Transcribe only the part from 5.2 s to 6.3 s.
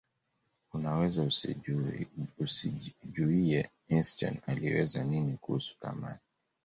kuhusu thamani